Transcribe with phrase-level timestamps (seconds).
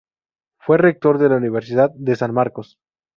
[0.57, 2.79] Fue rector de la Universidad de San Marcos.